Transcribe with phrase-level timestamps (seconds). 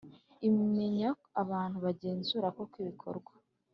[0.47, 1.09] imenya
[1.41, 3.31] abantu bagenzura koko ibikorwa